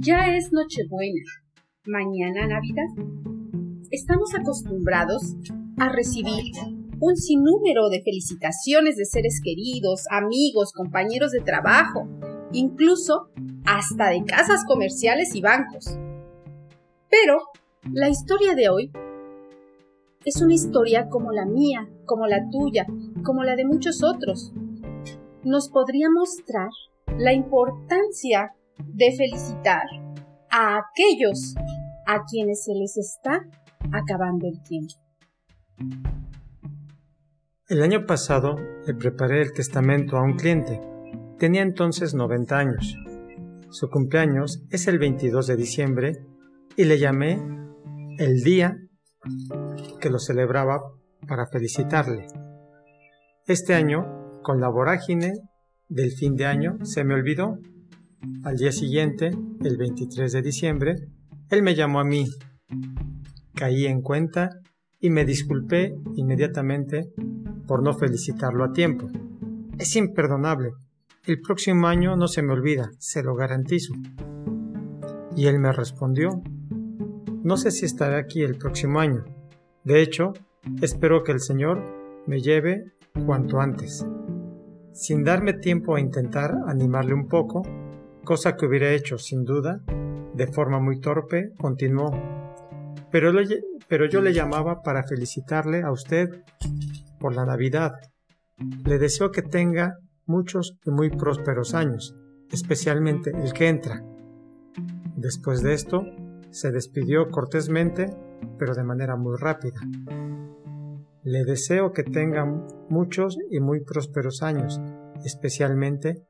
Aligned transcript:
Ya 0.00 0.34
es 0.36 0.52
Nochebuena, 0.52 1.22
mañana 1.86 2.46
Navidad. 2.48 2.88
Estamos 3.90 4.34
acostumbrados 4.34 5.36
a 5.78 5.88
recibir 5.88 6.52
un 7.00 7.16
sinnúmero 7.16 7.88
de 7.90 8.02
felicitaciones 8.02 8.96
de 8.96 9.04
seres 9.04 9.40
queridos, 9.42 10.06
amigos, 10.10 10.72
compañeros 10.72 11.30
de 11.30 11.40
trabajo, 11.40 12.08
incluso 12.52 13.28
hasta 13.64 14.08
de 14.10 14.24
casas 14.24 14.64
comerciales 14.66 15.34
y 15.34 15.40
bancos. 15.40 15.86
Pero 17.08 17.42
la 17.92 18.08
historia 18.08 18.54
de 18.54 18.68
hoy 18.68 18.90
es 20.24 20.42
una 20.42 20.54
historia 20.54 21.08
como 21.08 21.30
la 21.30 21.44
mía, 21.44 21.88
como 22.04 22.26
la 22.26 22.48
tuya, 22.50 22.86
como 23.22 23.44
la 23.44 23.54
de 23.54 23.64
muchos 23.64 24.02
otros. 24.02 24.52
Nos 25.44 25.68
podría 25.68 26.08
mostrar 26.10 26.70
la 27.16 27.32
importancia 27.32 28.54
de 28.78 29.16
felicitar 29.16 29.82
a 30.50 30.78
aquellos 30.78 31.54
a 32.06 32.24
quienes 32.30 32.64
se 32.64 32.74
les 32.74 32.96
está 32.96 33.44
acabando 33.92 34.46
el 34.46 34.62
tiempo. 34.62 34.94
El 37.68 37.82
año 37.82 38.06
pasado 38.06 38.56
le 38.86 38.94
preparé 38.94 39.42
el 39.42 39.52
testamento 39.52 40.16
a 40.16 40.22
un 40.22 40.34
cliente. 40.34 40.80
Tenía 41.38 41.62
entonces 41.62 42.14
90 42.14 42.58
años. 42.58 42.96
Su 43.70 43.88
cumpleaños 43.88 44.62
es 44.70 44.86
el 44.86 44.98
22 44.98 45.46
de 45.46 45.56
diciembre 45.56 46.26
y 46.76 46.84
le 46.84 46.98
llamé 46.98 47.42
el 48.18 48.42
día 48.42 48.76
que 50.00 50.10
lo 50.10 50.18
celebraba 50.18 50.82
para 51.26 51.46
felicitarle. 51.46 52.26
Este 53.46 53.74
año, 53.74 54.40
con 54.42 54.60
la 54.60 54.68
vorágine 54.68 55.32
del 55.88 56.12
fin 56.12 56.36
de 56.36 56.46
año, 56.46 56.78
se 56.84 57.04
me 57.04 57.14
olvidó 57.14 57.58
al 58.44 58.56
día 58.56 58.72
siguiente, 58.72 59.30
el 59.62 59.76
23 59.76 60.32
de 60.32 60.42
diciembre, 60.42 60.96
él 61.50 61.62
me 61.62 61.74
llamó 61.74 62.00
a 62.00 62.04
mí. 62.04 62.26
Caí 63.54 63.86
en 63.86 64.02
cuenta 64.02 64.50
y 65.00 65.10
me 65.10 65.24
disculpé 65.24 65.94
inmediatamente 66.14 67.12
por 67.66 67.82
no 67.82 67.94
felicitarlo 67.94 68.64
a 68.64 68.72
tiempo. 68.72 69.08
Es 69.78 69.96
imperdonable. 69.96 70.72
El 71.26 71.40
próximo 71.40 71.86
año 71.86 72.16
no 72.16 72.28
se 72.28 72.42
me 72.42 72.52
olvida, 72.52 72.90
se 72.98 73.22
lo 73.22 73.34
garantizo. 73.34 73.94
Y 75.36 75.46
él 75.46 75.58
me 75.58 75.72
respondió, 75.72 76.42
no 77.42 77.56
sé 77.56 77.70
si 77.70 77.86
estaré 77.86 78.16
aquí 78.16 78.42
el 78.42 78.56
próximo 78.56 79.00
año. 79.00 79.24
De 79.84 80.00
hecho, 80.02 80.32
espero 80.80 81.24
que 81.24 81.32
el 81.32 81.40
Señor 81.40 81.82
me 82.26 82.40
lleve 82.40 82.92
cuanto 83.26 83.60
antes. 83.60 84.06
Sin 84.92 85.24
darme 85.24 85.54
tiempo 85.54 85.96
a 85.96 86.00
intentar 86.00 86.54
animarle 86.66 87.14
un 87.14 87.28
poco, 87.28 87.62
cosa 88.24 88.56
que 88.56 88.66
hubiera 88.66 88.90
hecho 88.90 89.18
sin 89.18 89.44
duda, 89.44 89.80
de 90.34 90.46
forma 90.46 90.80
muy 90.80 91.00
torpe, 91.00 91.52
continuó. 91.58 92.10
Pero, 93.10 93.30
yo 94.10 94.20
le 94.20 94.32
llamaba 94.32 94.82
para 94.82 95.04
felicitarle 95.04 95.82
a 95.82 95.92
usted 95.92 96.42
por 97.20 97.34
la 97.34 97.44
Navidad. 97.44 97.92
Le 98.84 98.98
deseo 98.98 99.30
que 99.30 99.42
tenga 99.42 99.98
muchos 100.26 100.76
y 100.84 100.90
muy 100.90 101.10
prósperos 101.10 101.74
años, 101.74 102.16
especialmente 102.50 103.30
el 103.30 103.52
que 103.52 103.68
entra. 103.68 104.02
Después 105.16 105.62
de 105.62 105.74
esto, 105.74 106.04
se 106.50 106.72
despidió 106.72 107.30
cortésmente, 107.30 108.10
pero 108.58 108.74
de 108.74 108.82
manera 108.82 109.16
muy 109.16 109.36
rápida. 109.38 109.80
Le 111.22 111.44
deseo 111.44 111.92
que 111.92 112.02
tenga 112.02 112.44
muchos 112.88 113.38
y 113.50 113.60
muy 113.60 113.84
prósperos 113.84 114.42
años, 114.42 114.80
especialmente 115.24 116.26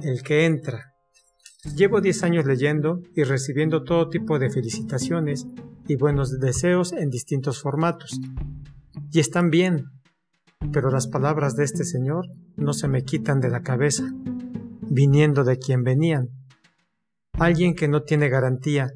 el 0.00 0.22
que 0.22 0.46
entra. 0.46 0.94
Llevo 1.76 2.00
10 2.00 2.22
años 2.24 2.44
leyendo 2.44 3.00
y 3.14 3.22
recibiendo 3.22 3.84
todo 3.84 4.08
tipo 4.08 4.38
de 4.38 4.50
felicitaciones 4.50 5.46
y 5.88 5.96
buenos 5.96 6.38
deseos 6.38 6.92
en 6.92 7.10
distintos 7.10 7.60
formatos. 7.60 8.20
Y 9.10 9.20
están 9.20 9.50
bien, 9.50 9.86
pero 10.72 10.90
las 10.90 11.06
palabras 11.06 11.56
de 11.56 11.64
este 11.64 11.84
Señor 11.84 12.26
no 12.56 12.72
se 12.72 12.88
me 12.88 13.02
quitan 13.02 13.40
de 13.40 13.50
la 13.50 13.62
cabeza, 13.62 14.04
viniendo 14.82 15.44
de 15.44 15.58
quien 15.58 15.84
venían. 15.84 16.28
Alguien 17.32 17.74
que 17.74 17.88
no 17.88 18.02
tiene 18.02 18.28
garantía 18.28 18.90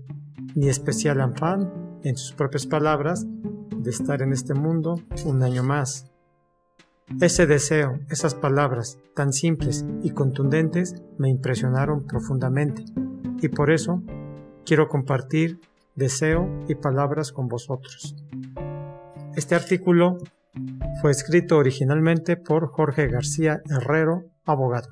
ni 0.55 0.69
especial 0.69 1.21
afán, 1.21 2.01
en 2.05 2.17
sus 2.17 2.33
propias 2.33 2.67
palabras, 2.67 3.27
de 3.77 3.91
estar 3.91 4.23
en 4.23 4.33
este 4.33 4.55
mundo 4.55 5.01
un 5.25 5.43
año 5.43 5.63
más. 5.63 6.07
Ese 7.21 7.47
deseo, 7.47 7.99
esas 8.11 8.35
palabras 8.35 8.99
tan 9.15 9.33
simples 9.33 9.85
y 10.03 10.11
contundentes 10.11 10.95
me 11.17 11.31
impresionaron 11.31 12.07
profundamente 12.07 12.85
y 13.41 13.49
por 13.49 13.73
eso 13.73 14.03
quiero 14.65 14.89
compartir 14.89 15.59
deseo 15.97 16.49
y 16.69 16.75
palabras 16.75 17.33
con 17.33 17.49
vosotros. 17.49 18.15
Este 19.35 19.55
artículo 19.55 20.19
fue 21.01 21.11
escrito 21.11 21.57
originalmente 21.57 22.37
por 22.37 22.69
Jorge 22.69 23.09
García 23.09 23.63
Herrero, 23.69 24.27
abogado. 24.45 24.91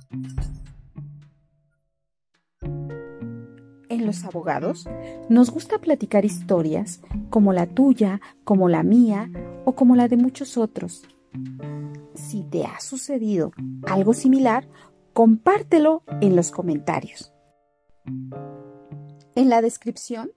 En 3.88 4.06
los 4.06 4.24
abogados 4.24 4.88
nos 5.28 5.50
gusta 5.50 5.78
platicar 5.78 6.24
historias 6.24 7.02
como 7.30 7.52
la 7.52 7.66
tuya, 7.66 8.20
como 8.42 8.68
la 8.68 8.82
mía 8.82 9.30
o 9.64 9.76
como 9.76 9.94
la 9.94 10.08
de 10.08 10.16
muchos 10.16 10.56
otros 10.56 11.06
si 12.16 12.44
te 12.44 12.64
ha 12.64 12.80
sucedido 12.80 13.52
algo 13.86 14.14
similar, 14.14 14.68
compártelo 15.12 16.02
en 16.20 16.36
los 16.36 16.50
comentarios. 16.50 17.32
En 19.34 19.48
la 19.48 19.62
descripción 19.62 20.30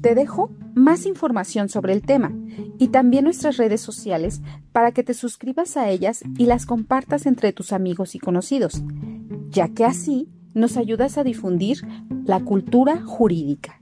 te 0.00 0.14
dejo 0.14 0.50
más 0.74 1.06
información 1.06 1.68
sobre 1.68 1.92
el 1.92 2.02
tema 2.02 2.32
y 2.78 2.88
también 2.88 3.24
nuestras 3.24 3.56
redes 3.56 3.80
sociales 3.80 4.40
para 4.72 4.92
que 4.92 5.02
te 5.02 5.14
suscribas 5.14 5.76
a 5.76 5.90
ellas 5.90 6.22
y 6.38 6.46
las 6.46 6.66
compartas 6.66 7.26
entre 7.26 7.52
tus 7.52 7.72
amigos 7.72 8.14
y 8.14 8.18
conocidos, 8.18 8.82
ya 9.50 9.68
que 9.68 9.84
así 9.84 10.28
nos 10.54 10.76
ayudas 10.76 11.18
a 11.18 11.24
difundir 11.24 11.86
la 12.24 12.40
cultura 12.40 13.02
jurídica. 13.02 13.78